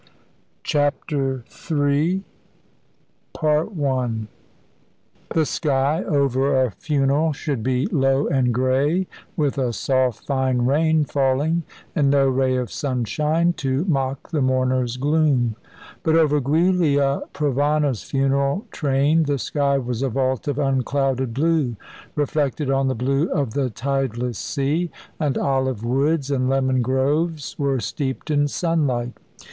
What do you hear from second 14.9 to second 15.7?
gloom;